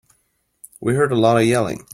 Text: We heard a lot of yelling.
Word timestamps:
We 0.79 0.95
heard 0.95 1.11
a 1.11 1.15
lot 1.15 1.37
of 1.37 1.45
yelling. 1.45 1.85